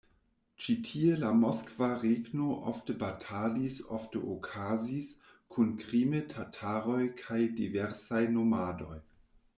[0.63, 5.13] Ĉi tie la Moskva Regno ofte batalis ofte okazis
[5.57, 9.01] kun krime-tataroj kaj diversaj nomadoj.